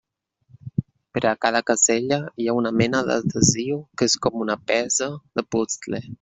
Per 1.17 1.21
a 1.31 1.33
cada 1.45 1.61
casella 1.67 2.19
hi 2.21 2.47
ha 2.53 2.57
una 2.61 2.73
mena 2.81 3.03
d'adhesiu 3.11 3.79
que 3.99 4.09
és 4.13 4.19
com 4.27 4.43
una 4.49 4.57
peça 4.73 5.13
de 5.39 5.47
puzle. 5.57 6.03